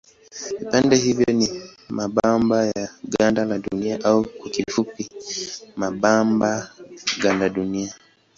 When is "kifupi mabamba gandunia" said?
4.49-7.93